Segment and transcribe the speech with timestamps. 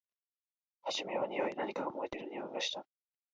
[0.81, 1.53] はじめはにおい。
[1.53, 2.83] 何かが燃えているにおいがした。